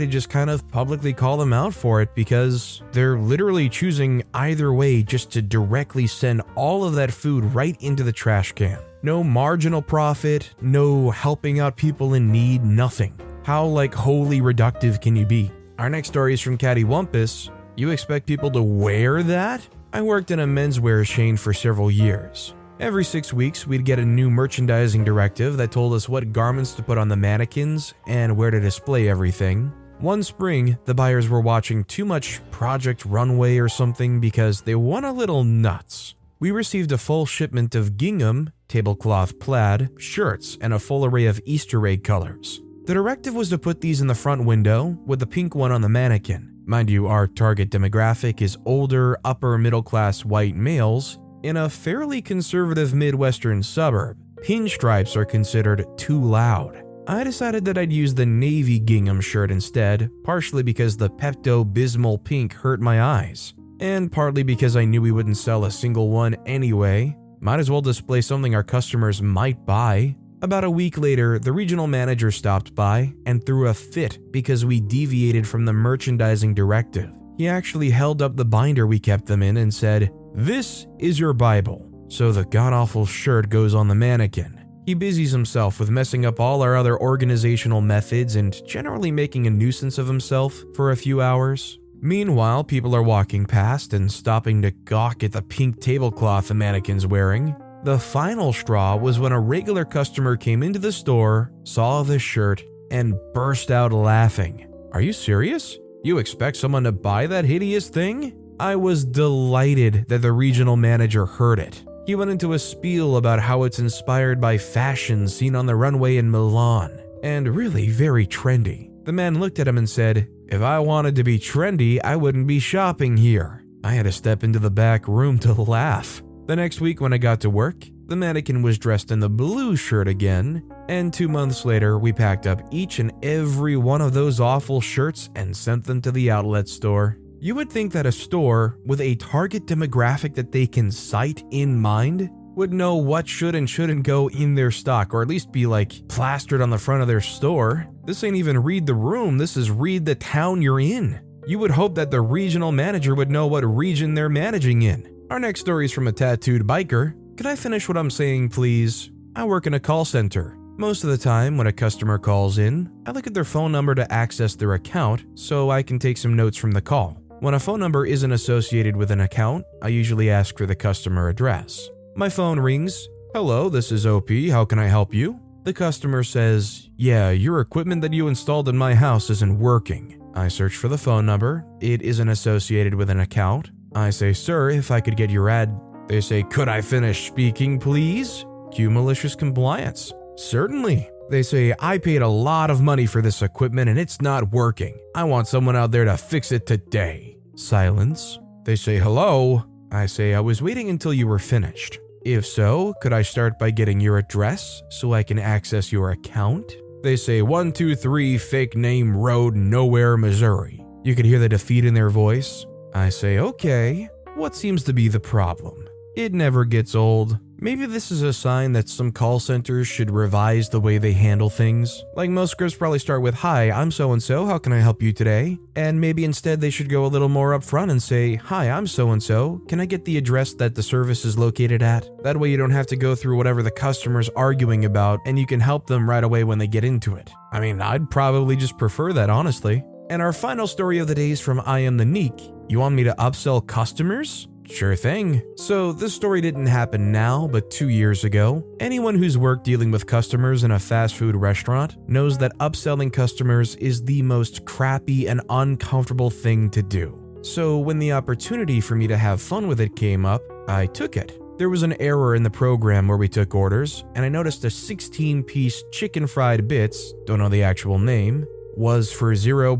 to 0.00 0.06
just 0.08 0.28
kind 0.28 0.50
of 0.50 0.68
publicly 0.68 1.12
call 1.12 1.36
them 1.36 1.52
out 1.52 1.72
for 1.72 2.02
it 2.02 2.12
because 2.16 2.82
they're 2.90 3.18
literally 3.18 3.68
choosing 3.68 4.24
either 4.34 4.72
way 4.72 5.04
just 5.04 5.30
to 5.30 5.42
directly 5.42 6.08
send 6.08 6.42
all 6.56 6.84
of 6.84 6.94
that 6.94 7.12
food 7.12 7.44
right 7.54 7.76
into 7.80 8.02
the 8.02 8.12
trash 8.12 8.50
can. 8.50 8.80
No 9.04 9.22
marginal 9.22 9.82
profit, 9.82 10.54
no 10.60 11.10
helping 11.10 11.60
out 11.60 11.76
people 11.76 12.14
in 12.14 12.32
need, 12.32 12.64
nothing. 12.64 13.16
How 13.44 13.64
like 13.64 13.92
wholly 13.92 14.40
reductive 14.40 15.00
can 15.00 15.16
you 15.16 15.26
be? 15.26 15.50
Our 15.78 15.90
next 15.90 16.08
story 16.08 16.34
is 16.34 16.40
from 16.40 16.56
Caddy 16.56 16.84
Wumpus. 16.84 17.50
You 17.76 17.90
expect 17.90 18.26
people 18.26 18.52
to 18.52 18.62
wear 18.62 19.22
that? 19.24 19.66
I 19.92 20.00
worked 20.00 20.30
in 20.30 20.38
a 20.38 20.46
menswear 20.46 21.04
chain 21.04 21.36
for 21.36 21.52
several 21.52 21.90
years. 21.90 22.54
Every 22.78 23.04
six 23.04 23.32
weeks, 23.32 23.66
we'd 23.66 23.84
get 23.84 23.98
a 23.98 24.04
new 24.04 24.30
merchandising 24.30 25.02
directive 25.02 25.56
that 25.56 25.72
told 25.72 25.92
us 25.94 26.08
what 26.08 26.32
garments 26.32 26.72
to 26.74 26.84
put 26.84 26.98
on 26.98 27.08
the 27.08 27.16
mannequins 27.16 27.94
and 28.06 28.36
where 28.36 28.52
to 28.52 28.60
display 28.60 29.08
everything. 29.08 29.72
One 29.98 30.22
spring, 30.22 30.78
the 30.84 30.94
buyers 30.94 31.28
were 31.28 31.40
watching 31.40 31.82
too 31.84 32.04
much 32.04 32.40
Project 32.52 33.04
Runway 33.04 33.58
or 33.58 33.68
something 33.68 34.20
because 34.20 34.60
they 34.60 34.76
went 34.76 35.06
a 35.06 35.12
little 35.12 35.42
nuts. 35.42 36.14
We 36.38 36.52
received 36.52 36.92
a 36.92 36.98
full 36.98 37.26
shipment 37.26 37.74
of 37.74 37.96
gingham, 37.96 38.50
tablecloth 38.68 39.40
plaid, 39.40 39.90
shirts, 39.98 40.58
and 40.60 40.72
a 40.72 40.78
full 40.78 41.04
array 41.04 41.26
of 41.26 41.40
Easter 41.44 41.84
egg 41.86 42.04
colors. 42.04 42.61
The 42.84 42.94
directive 42.94 43.34
was 43.34 43.48
to 43.50 43.58
put 43.58 43.80
these 43.80 44.00
in 44.00 44.08
the 44.08 44.14
front 44.14 44.44
window, 44.44 44.98
with 45.06 45.20
the 45.20 45.26
pink 45.26 45.54
one 45.54 45.70
on 45.70 45.82
the 45.82 45.88
mannequin. 45.88 46.52
Mind 46.66 46.90
you, 46.90 47.06
our 47.06 47.28
target 47.28 47.70
demographic 47.70 48.42
is 48.42 48.58
older, 48.66 49.16
upper 49.24 49.56
middle 49.56 49.84
class 49.84 50.24
white 50.24 50.56
males 50.56 51.20
in 51.44 51.58
a 51.58 51.68
fairly 51.68 52.20
conservative 52.20 52.92
Midwestern 52.92 53.62
suburb. 53.62 54.18
Pinstripes 54.42 55.14
are 55.14 55.24
considered 55.24 55.86
too 55.96 56.20
loud. 56.20 56.82
I 57.06 57.22
decided 57.22 57.64
that 57.66 57.78
I'd 57.78 57.92
use 57.92 58.14
the 58.14 58.26
navy 58.26 58.80
gingham 58.80 59.20
shirt 59.20 59.52
instead, 59.52 60.10
partially 60.24 60.64
because 60.64 60.96
the 60.96 61.10
Pepto 61.10 61.64
Bismol 61.64 62.22
pink 62.24 62.52
hurt 62.52 62.80
my 62.80 63.02
eyes, 63.02 63.54
and 63.78 64.10
partly 64.10 64.42
because 64.42 64.76
I 64.76 64.84
knew 64.84 65.02
we 65.02 65.12
wouldn't 65.12 65.36
sell 65.36 65.66
a 65.66 65.70
single 65.70 66.10
one 66.10 66.34
anyway. 66.46 67.16
Might 67.40 67.60
as 67.60 67.70
well 67.70 67.80
display 67.80 68.20
something 68.22 68.56
our 68.56 68.64
customers 68.64 69.22
might 69.22 69.64
buy. 69.64 70.16
About 70.42 70.64
a 70.64 70.70
week 70.70 70.98
later, 70.98 71.38
the 71.38 71.52
regional 71.52 71.86
manager 71.86 72.32
stopped 72.32 72.74
by 72.74 73.14
and 73.26 73.46
threw 73.46 73.68
a 73.68 73.74
fit 73.74 74.18
because 74.32 74.64
we 74.64 74.80
deviated 74.80 75.46
from 75.46 75.64
the 75.64 75.72
merchandising 75.72 76.52
directive. 76.52 77.12
He 77.38 77.46
actually 77.46 77.90
held 77.90 78.20
up 78.20 78.34
the 78.34 78.44
binder 78.44 78.88
we 78.88 78.98
kept 78.98 79.26
them 79.26 79.40
in 79.40 79.58
and 79.58 79.72
said, 79.72 80.10
This 80.34 80.88
is 80.98 81.20
your 81.20 81.32
Bible. 81.32 81.88
So 82.08 82.32
the 82.32 82.44
god 82.44 82.72
awful 82.72 83.06
shirt 83.06 83.50
goes 83.50 83.72
on 83.72 83.86
the 83.86 83.94
mannequin. 83.94 84.58
He 84.84 84.94
busies 84.94 85.30
himself 85.30 85.78
with 85.78 85.90
messing 85.90 86.26
up 86.26 86.40
all 86.40 86.60
our 86.62 86.74
other 86.74 87.00
organizational 87.00 87.80
methods 87.80 88.34
and 88.34 88.66
generally 88.66 89.12
making 89.12 89.46
a 89.46 89.50
nuisance 89.50 89.96
of 89.96 90.08
himself 90.08 90.64
for 90.74 90.90
a 90.90 90.96
few 90.96 91.22
hours. 91.22 91.78
Meanwhile, 92.00 92.64
people 92.64 92.96
are 92.96 93.02
walking 93.02 93.46
past 93.46 93.92
and 93.94 94.10
stopping 94.10 94.60
to 94.62 94.72
gawk 94.72 95.22
at 95.22 95.30
the 95.30 95.42
pink 95.42 95.80
tablecloth 95.80 96.48
the 96.48 96.54
mannequin's 96.54 97.06
wearing. 97.06 97.54
The 97.84 97.98
final 97.98 98.52
straw 98.52 98.94
was 98.94 99.18
when 99.18 99.32
a 99.32 99.40
regular 99.40 99.84
customer 99.84 100.36
came 100.36 100.62
into 100.62 100.78
the 100.78 100.92
store, 100.92 101.50
saw 101.64 102.04
the 102.04 102.20
shirt, 102.20 102.62
and 102.92 103.16
burst 103.34 103.72
out 103.72 103.92
laughing. 103.92 104.72
Are 104.92 105.00
you 105.00 105.12
serious? 105.12 105.78
You 106.04 106.18
expect 106.18 106.58
someone 106.58 106.84
to 106.84 106.92
buy 106.92 107.26
that 107.26 107.44
hideous 107.44 107.88
thing? 107.88 108.38
I 108.60 108.76
was 108.76 109.04
delighted 109.04 110.04
that 110.06 110.22
the 110.22 110.30
regional 110.30 110.76
manager 110.76 111.26
heard 111.26 111.58
it. 111.58 111.82
He 112.06 112.14
went 112.14 112.30
into 112.30 112.52
a 112.52 112.58
spiel 112.58 113.16
about 113.16 113.40
how 113.40 113.64
it's 113.64 113.80
inspired 113.80 114.40
by 114.40 114.58
fashion 114.58 115.26
seen 115.26 115.56
on 115.56 115.66
the 115.66 115.74
runway 115.74 116.18
in 116.18 116.30
Milan, 116.30 117.02
and 117.24 117.48
really 117.48 117.88
very 117.88 118.28
trendy. 118.28 118.90
The 119.04 119.12
man 119.12 119.40
looked 119.40 119.58
at 119.58 119.66
him 119.66 119.78
and 119.78 119.90
said, 119.90 120.28
If 120.46 120.62
I 120.62 120.78
wanted 120.78 121.16
to 121.16 121.24
be 121.24 121.36
trendy, 121.36 121.98
I 122.04 122.14
wouldn't 122.14 122.46
be 122.46 122.60
shopping 122.60 123.16
here. 123.16 123.64
I 123.82 123.94
had 123.94 124.04
to 124.04 124.12
step 124.12 124.44
into 124.44 124.60
the 124.60 124.70
back 124.70 125.08
room 125.08 125.40
to 125.40 125.52
laugh. 125.52 126.22
The 126.46 126.56
next 126.56 126.80
week, 126.80 127.00
when 127.00 127.12
I 127.12 127.18
got 127.18 127.40
to 127.42 127.50
work, 127.50 127.84
the 128.06 128.16
mannequin 128.16 128.62
was 128.62 128.76
dressed 128.76 129.12
in 129.12 129.20
the 129.20 129.30
blue 129.30 129.76
shirt 129.76 130.08
again, 130.08 130.68
and 130.88 131.14
two 131.14 131.28
months 131.28 131.64
later, 131.64 132.00
we 132.00 132.12
packed 132.12 132.48
up 132.48 132.60
each 132.72 132.98
and 132.98 133.12
every 133.22 133.76
one 133.76 134.00
of 134.00 134.12
those 134.12 134.40
awful 134.40 134.80
shirts 134.80 135.30
and 135.36 135.56
sent 135.56 135.84
them 135.84 136.02
to 136.02 136.10
the 136.10 136.32
outlet 136.32 136.68
store. 136.68 137.16
You 137.38 137.54
would 137.54 137.70
think 137.70 137.92
that 137.92 138.06
a 138.06 138.12
store 138.12 138.76
with 138.84 139.00
a 139.00 139.14
target 139.14 139.66
demographic 139.66 140.34
that 140.34 140.50
they 140.50 140.66
can 140.66 140.90
cite 140.90 141.44
in 141.52 141.80
mind 141.80 142.28
would 142.56 142.72
know 142.72 142.96
what 142.96 143.28
should 143.28 143.54
and 143.54 143.70
shouldn't 143.70 144.02
go 144.02 144.28
in 144.28 144.56
their 144.56 144.72
stock, 144.72 145.14
or 145.14 145.22
at 145.22 145.28
least 145.28 145.52
be 145.52 145.66
like 145.66 146.06
plastered 146.08 146.60
on 146.60 146.70
the 146.70 146.78
front 146.78 147.02
of 147.02 147.08
their 147.08 147.20
store. 147.20 147.86
This 148.04 148.24
ain't 148.24 148.36
even 148.36 148.62
read 148.62 148.86
the 148.86 148.94
room, 148.94 149.38
this 149.38 149.56
is 149.56 149.70
read 149.70 150.04
the 150.04 150.16
town 150.16 150.60
you're 150.60 150.80
in. 150.80 151.20
You 151.46 151.60
would 151.60 151.70
hope 151.70 151.94
that 151.94 152.10
the 152.10 152.20
regional 152.20 152.72
manager 152.72 153.14
would 153.14 153.30
know 153.30 153.46
what 153.46 153.64
region 153.64 154.14
they're 154.14 154.28
managing 154.28 154.82
in. 154.82 155.11
Our 155.32 155.40
next 155.40 155.60
story 155.60 155.86
is 155.86 155.92
from 155.92 156.08
a 156.08 156.12
tattooed 156.12 156.66
biker. 156.66 157.14
Could 157.38 157.46
I 157.46 157.56
finish 157.56 157.88
what 157.88 157.96
I'm 157.96 158.10
saying, 158.10 158.50
please? 158.50 159.10
I 159.34 159.44
work 159.44 159.66
in 159.66 159.72
a 159.72 159.80
call 159.80 160.04
center. 160.04 160.58
Most 160.76 161.04
of 161.04 161.08
the 161.08 161.16
time, 161.16 161.56
when 161.56 161.66
a 161.66 161.72
customer 161.72 162.18
calls 162.18 162.58
in, 162.58 162.92
I 163.06 163.12
look 163.12 163.26
at 163.26 163.32
their 163.32 163.42
phone 163.42 163.72
number 163.72 163.94
to 163.94 164.12
access 164.12 164.54
their 164.54 164.74
account 164.74 165.24
so 165.34 165.70
I 165.70 165.82
can 165.82 165.98
take 165.98 166.18
some 166.18 166.36
notes 166.36 166.58
from 166.58 166.72
the 166.72 166.82
call. 166.82 167.16
When 167.40 167.54
a 167.54 167.58
phone 167.58 167.80
number 167.80 168.04
isn't 168.04 168.30
associated 168.30 168.94
with 168.94 169.10
an 169.10 169.20
account, 169.20 169.64
I 169.80 169.88
usually 169.88 170.28
ask 170.28 170.58
for 170.58 170.66
the 170.66 170.76
customer 170.76 171.30
address. 171.30 171.88
My 172.14 172.28
phone 172.28 172.60
rings. 172.60 173.08
Hello, 173.32 173.70
this 173.70 173.90
is 173.90 174.04
OP. 174.04 174.28
How 174.50 174.66
can 174.66 174.78
I 174.78 174.88
help 174.88 175.14
you? 175.14 175.40
The 175.62 175.72
customer 175.72 176.24
says, 176.24 176.90
Yeah, 176.98 177.30
your 177.30 177.60
equipment 177.60 178.02
that 178.02 178.12
you 178.12 178.28
installed 178.28 178.68
in 178.68 178.76
my 178.76 178.94
house 178.94 179.30
isn't 179.30 179.58
working. 179.58 180.22
I 180.34 180.48
search 180.48 180.76
for 180.76 180.88
the 180.88 180.98
phone 180.98 181.24
number. 181.24 181.64
It 181.80 182.02
isn't 182.02 182.28
associated 182.28 182.94
with 182.94 183.08
an 183.08 183.20
account. 183.20 183.70
I 183.94 184.10
say, 184.10 184.32
Sir, 184.32 184.70
if 184.70 184.90
I 184.90 185.00
could 185.00 185.16
get 185.16 185.30
your 185.30 185.48
ad. 185.48 185.78
They 186.08 186.20
say, 186.20 186.42
Could 186.42 186.68
I 186.68 186.80
finish 186.80 187.26
speaking, 187.26 187.78
please? 187.78 188.44
Cue 188.70 188.90
malicious 188.90 189.34
compliance. 189.34 190.12
Certainly. 190.36 191.08
They 191.30 191.42
say, 191.42 191.74
I 191.78 191.98
paid 191.98 192.22
a 192.22 192.28
lot 192.28 192.70
of 192.70 192.82
money 192.82 193.06
for 193.06 193.22
this 193.22 193.42
equipment 193.42 193.88
and 193.88 193.98
it's 193.98 194.20
not 194.20 194.50
working. 194.50 194.98
I 195.14 195.24
want 195.24 195.48
someone 195.48 195.76
out 195.76 195.90
there 195.90 196.04
to 196.04 196.16
fix 196.16 196.52
it 196.52 196.66
today. 196.66 197.36
Silence. 197.56 198.38
They 198.64 198.76
say, 198.76 198.98
Hello. 198.98 199.64
I 199.90 200.06
say, 200.06 200.34
I 200.34 200.40
was 200.40 200.62
waiting 200.62 200.88
until 200.88 201.12
you 201.12 201.26
were 201.26 201.38
finished. 201.38 201.98
If 202.24 202.46
so, 202.46 202.94
could 203.02 203.12
I 203.12 203.22
start 203.22 203.58
by 203.58 203.70
getting 203.70 204.00
your 204.00 204.16
address 204.16 204.82
so 204.90 205.12
I 205.12 205.22
can 205.22 205.38
access 205.38 205.92
your 205.92 206.12
account? 206.12 206.72
They 207.02 207.16
say 207.16 207.42
123 207.42 208.38
Fake 208.38 208.76
Name 208.76 209.16
Road, 209.16 209.56
Nowhere, 209.56 210.16
Missouri. 210.16 210.84
You 211.02 211.14
could 211.16 211.24
hear 211.24 211.40
the 211.40 211.48
defeat 211.48 211.84
in 211.84 211.94
their 211.94 212.10
voice. 212.10 212.64
I 212.94 213.08
say, 213.08 213.38
okay, 213.38 214.08
what 214.34 214.54
seems 214.54 214.84
to 214.84 214.92
be 214.92 215.08
the 215.08 215.20
problem? 215.20 215.88
It 216.14 216.34
never 216.34 216.66
gets 216.66 216.94
old. 216.94 217.38
Maybe 217.58 217.86
this 217.86 218.10
is 218.10 218.22
a 218.22 218.32
sign 218.32 218.72
that 218.72 218.88
some 218.88 219.12
call 219.12 219.38
centers 219.40 219.86
should 219.86 220.10
revise 220.10 220.68
the 220.68 220.80
way 220.80 220.98
they 220.98 221.12
handle 221.12 221.48
things. 221.48 222.04
Like 222.16 222.28
most 222.28 222.50
scripts 222.50 222.74
probably 222.74 222.98
start 222.98 223.22
with, 223.22 223.36
Hi, 223.36 223.70
I'm 223.70 223.90
so 223.90 224.12
and 224.12 224.22
so, 224.22 224.44
how 224.44 224.58
can 224.58 224.72
I 224.72 224.80
help 224.80 225.00
you 225.00 225.12
today? 225.12 225.58
And 225.76 226.00
maybe 226.00 226.24
instead 226.24 226.60
they 226.60 226.70
should 226.70 226.88
go 226.88 227.06
a 227.06 227.06
little 227.06 227.28
more 227.28 227.52
upfront 227.52 227.90
and 227.90 228.02
say, 228.02 228.34
Hi, 228.34 228.68
I'm 228.68 228.86
so 228.86 229.12
and 229.12 229.22
so, 229.22 229.62
can 229.68 229.80
I 229.80 229.86
get 229.86 230.04
the 230.04 230.18
address 230.18 230.52
that 230.54 230.74
the 230.74 230.82
service 230.82 231.24
is 231.24 231.38
located 231.38 231.82
at? 231.82 232.10
That 232.24 232.36
way 232.36 232.50
you 232.50 232.56
don't 232.56 232.72
have 232.72 232.88
to 232.88 232.96
go 232.96 233.14
through 233.14 233.36
whatever 233.36 233.62
the 233.62 233.70
customer's 233.70 234.28
arguing 234.30 234.84
about 234.84 235.20
and 235.24 235.38
you 235.38 235.46
can 235.46 235.60
help 235.60 235.86
them 235.86 236.10
right 236.10 236.24
away 236.24 236.44
when 236.44 236.58
they 236.58 236.66
get 236.66 236.84
into 236.84 237.14
it. 237.14 237.30
I 237.52 237.60
mean, 237.60 237.80
I'd 237.80 238.10
probably 238.10 238.56
just 238.56 238.76
prefer 238.76 239.12
that, 239.12 239.30
honestly. 239.30 239.82
And 240.10 240.20
our 240.20 240.32
final 240.32 240.66
story 240.66 240.98
of 240.98 241.06
the 241.06 241.14
day 241.14 241.30
is 241.30 241.40
from 241.40 241.62
I 241.64 241.78
Am 241.78 241.96
the 241.96 242.04
Neek. 242.04 242.34
You 242.72 242.78
want 242.78 242.94
me 242.94 243.04
to 243.04 243.14
upsell 243.18 243.66
customers? 243.66 244.48
Sure 244.64 244.96
thing. 244.96 245.42
So, 245.56 245.92
this 245.92 246.14
story 246.14 246.40
didn't 246.40 246.68
happen 246.68 247.12
now, 247.12 247.46
but 247.46 247.70
two 247.70 247.90
years 247.90 248.24
ago. 248.24 248.64
Anyone 248.80 249.14
who's 249.14 249.36
worked 249.36 249.64
dealing 249.64 249.90
with 249.90 250.06
customers 250.06 250.64
in 250.64 250.70
a 250.70 250.78
fast 250.78 251.16
food 251.16 251.36
restaurant 251.36 251.98
knows 252.08 252.38
that 252.38 252.56
upselling 252.60 253.12
customers 253.12 253.76
is 253.76 254.02
the 254.02 254.22
most 254.22 254.64
crappy 254.64 255.26
and 255.26 255.42
uncomfortable 255.50 256.30
thing 256.30 256.70
to 256.70 256.82
do. 256.82 257.38
So, 257.42 257.76
when 257.76 257.98
the 257.98 258.12
opportunity 258.12 258.80
for 258.80 258.94
me 258.94 259.06
to 259.06 259.18
have 259.18 259.42
fun 259.42 259.68
with 259.68 259.78
it 259.78 259.94
came 259.94 260.24
up, 260.24 260.40
I 260.66 260.86
took 260.86 261.18
it. 261.18 261.38
There 261.58 261.68
was 261.68 261.82
an 261.82 262.00
error 262.00 262.34
in 262.34 262.42
the 262.42 262.48
program 262.48 263.06
where 263.06 263.18
we 263.18 263.28
took 263.28 263.54
orders, 263.54 264.02
and 264.14 264.24
I 264.24 264.30
noticed 264.30 264.64
a 264.64 264.70
16 264.70 265.42
piece 265.42 265.84
chicken 265.92 266.26
fried 266.26 266.68
bits, 266.68 267.12
don't 267.26 267.38
know 267.38 267.50
the 267.50 267.64
actual 267.64 267.98
name, 267.98 268.46
was 268.74 269.12
for 269.12 269.34
0.00 269.34 269.78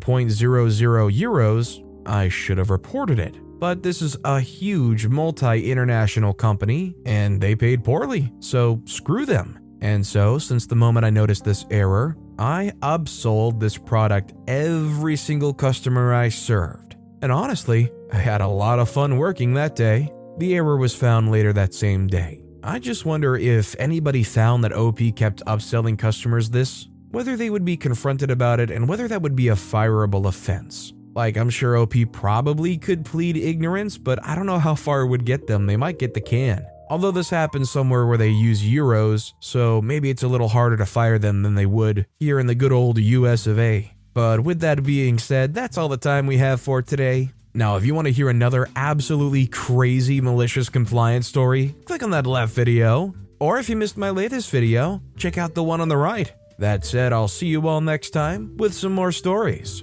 euros. 1.11 1.82
I 2.06 2.28
should 2.28 2.59
have 2.59 2.71
reported 2.71 3.18
it 3.18 3.37
but 3.62 3.80
this 3.80 4.02
is 4.02 4.16
a 4.25 4.40
huge 4.40 5.06
multi 5.06 5.71
international 5.71 6.35
company 6.35 6.97
and 7.06 7.40
they 7.40 7.54
paid 7.54 7.85
poorly, 7.85 8.32
so 8.40 8.82
screw 8.87 9.25
them. 9.25 9.56
And 9.80 10.04
so, 10.04 10.37
since 10.37 10.66
the 10.66 10.75
moment 10.75 11.06
I 11.06 11.11
noticed 11.11 11.44
this 11.44 11.64
error, 11.71 12.16
I 12.40 12.73
upsold 12.80 13.61
this 13.61 13.78
product 13.78 14.32
every 14.49 15.14
single 15.14 15.54
customer 15.54 16.12
I 16.12 16.28
served. 16.28 16.97
And 17.23 17.30
honestly, 17.30 17.88
I 18.12 18.16
had 18.16 18.40
a 18.40 18.49
lot 18.49 18.80
of 18.80 18.90
fun 18.90 19.16
working 19.16 19.54
that 19.54 19.76
day. 19.76 20.12
The 20.38 20.56
error 20.56 20.76
was 20.76 20.97
found 20.97 21.30
later 21.30 21.52
that 21.52 21.73
same 21.73 22.09
day. 22.09 22.42
I 22.64 22.80
just 22.80 23.06
wonder 23.06 23.37
if 23.37 23.76
anybody 23.78 24.25
found 24.25 24.64
that 24.64 24.73
OP 24.73 24.99
kept 25.14 25.40
upselling 25.47 25.97
customers 25.97 26.50
this, 26.50 26.88
whether 27.12 27.37
they 27.37 27.49
would 27.49 27.64
be 27.64 27.76
confronted 27.76 28.32
about 28.32 28.59
it 28.59 28.73
and 28.73 28.88
whether 28.88 29.06
that 29.06 29.23
would 29.23 29.37
be 29.37 29.50
a 29.50 29.54
fireable 29.54 30.26
offense. 30.26 30.92
Like, 31.14 31.37
I'm 31.37 31.50
sure 31.50 31.76
OP 31.76 31.95
probably 32.12 32.78
could 32.78 33.04
plead 33.04 33.37
ignorance, 33.37 33.99
but 33.99 34.25
I 34.25 34.35
don't 34.35 34.47
know 34.47 34.59
how 34.59 34.75
far 34.75 35.02
it 35.02 35.09
would 35.09 35.25
get 35.25 35.47
them. 35.47 35.66
They 35.66 35.76
might 35.76 35.99
get 35.99 36.14
the 36.14 36.21
can. 36.21 36.66
Although 36.88 37.11
this 37.11 37.31
happens 37.31 37.71
somewhere 37.71 38.07
where 38.07 38.19
they 38.19 38.28
use 38.28 38.62
euros, 38.62 39.33
so 39.40 39.81
maybe 39.81 40.11
it's 40.11 40.23
a 40.23 40.28
little 40.28 40.49
harder 40.49 40.76
to 40.76 40.87
fire 40.87 41.19
them 41.19 41.42
than 41.42 41.54
they 41.54 41.66
would 41.66 42.07
here 42.19 42.38
in 42.38 42.47
the 42.47 42.54
good 42.54 42.73
old 42.73 42.99
US 42.99 43.47
of 43.47 43.59
A. 43.59 43.90
But 44.14 44.40
with 44.40 44.61
that 44.61 44.85
being 44.85 45.19
said, 45.19 45.54
that's 45.54 45.78
all 45.78 45.88
the 45.88 45.97
time 45.97 46.26
we 46.26 46.37
have 46.38 46.61
for 46.61 46.83
today. 46.83 47.31
Now, 47.54 47.76
if 47.76 47.85
you 47.85 47.95
want 47.95 48.07
to 48.07 48.12
hear 48.12 48.28
another 48.28 48.69
absolutely 48.76 49.47
crazy 49.47 50.21
malicious 50.21 50.69
compliance 50.69 51.26
story, 51.26 51.75
click 51.85 52.02
on 52.02 52.11
that 52.11 52.26
left 52.26 52.54
video. 52.54 53.14
Or 53.40 53.59
if 53.59 53.69
you 53.69 53.76
missed 53.76 53.97
my 53.97 54.11
latest 54.11 54.50
video, 54.50 55.02
check 55.16 55.37
out 55.37 55.54
the 55.54 55.62
one 55.62 55.81
on 55.81 55.88
the 55.88 55.97
right. 55.97 56.33
That 56.59 56.85
said, 56.85 57.12
I'll 57.12 57.28
see 57.28 57.47
you 57.47 57.66
all 57.69 57.81
next 57.81 58.11
time 58.11 58.57
with 58.57 58.73
some 58.75 58.92
more 58.92 59.12
stories. 59.12 59.83